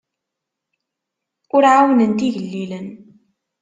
Ur 1.55 1.63
ɛawnent 1.73 2.25
igellilen. 2.27 2.87